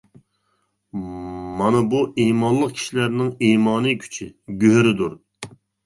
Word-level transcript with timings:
مانا 1.59 1.83
بۇ 1.93 2.01
ئىمانلىق 2.25 2.75
كىشىلەرنىڭ 2.81 3.31
ئىمانى 3.51 3.97
كۈچى، 4.05 4.31
گۆھىرىدۇر! 4.65 5.21